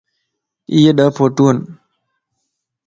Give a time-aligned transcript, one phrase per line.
[0.73, 1.57] ايي ڏھه ڦوٽوون